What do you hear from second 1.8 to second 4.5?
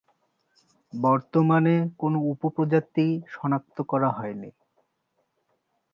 কোন উপপ্রজাতি শনাক্ত করা হয়নি।